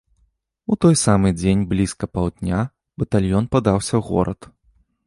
[0.73, 2.65] У той самы дзень блізка паўдня
[3.05, 4.53] батальён падаўся ў горад.